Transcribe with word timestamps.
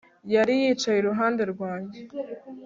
Yari 0.33 0.53
yicaye 0.61 0.97
iruhande 0.99 1.43
rwanjye 1.53 1.99